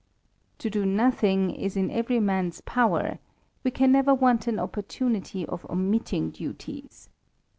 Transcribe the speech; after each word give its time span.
I'o 0.65 0.69
do 0.69 0.83
nothing 0.83 1.51
is 1.51 1.77
in 1.77 1.91
every 1.91 2.19
man's 2.19 2.61
power; 2.61 3.19
we 3.63 3.69
can 3.69 3.91
never 3.91 4.15
want 4.15 4.47
an 4.47 4.57
opportunity 4.57 5.45
of 5.45 5.63
omitting 5.69 6.31
duties. 6.31 7.07